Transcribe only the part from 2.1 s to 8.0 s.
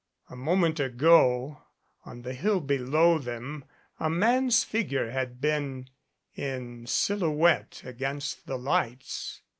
the hill below them a man's figure had been in silhouette